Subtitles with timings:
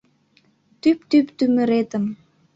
[0.81, 2.05] Тӱп-тӱп тӱмыретым